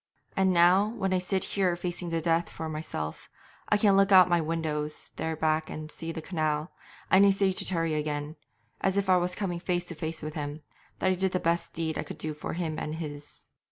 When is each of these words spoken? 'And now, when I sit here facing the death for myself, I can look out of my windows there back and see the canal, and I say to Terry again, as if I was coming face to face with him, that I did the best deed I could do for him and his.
'And 0.35 0.51
now, 0.51 0.87
when 0.97 1.13
I 1.13 1.19
sit 1.19 1.43
here 1.43 1.75
facing 1.75 2.09
the 2.09 2.21
death 2.21 2.49
for 2.49 2.67
myself, 2.67 3.29
I 3.69 3.77
can 3.77 3.95
look 3.95 4.11
out 4.11 4.25
of 4.25 4.29
my 4.31 4.41
windows 4.41 5.11
there 5.17 5.35
back 5.35 5.69
and 5.69 5.91
see 5.91 6.11
the 6.11 6.23
canal, 6.23 6.71
and 7.11 7.23
I 7.23 7.29
say 7.29 7.51
to 7.53 7.63
Terry 7.63 7.93
again, 7.93 8.35
as 8.81 8.97
if 8.97 9.11
I 9.11 9.17
was 9.17 9.35
coming 9.35 9.59
face 9.59 9.85
to 9.85 9.93
face 9.93 10.23
with 10.23 10.33
him, 10.33 10.63
that 10.97 11.11
I 11.11 11.13
did 11.13 11.33
the 11.33 11.39
best 11.39 11.73
deed 11.73 11.99
I 11.99 12.03
could 12.03 12.17
do 12.17 12.33
for 12.33 12.53
him 12.53 12.79
and 12.79 12.95
his. 12.95 13.41